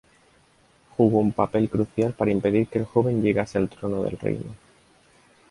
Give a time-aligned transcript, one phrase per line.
[0.97, 4.55] Jugó un papel crucial para impedir que el joven llegase al trono del reino.